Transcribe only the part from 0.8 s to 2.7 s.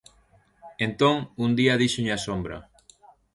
Entón, un día díxolle á sombra: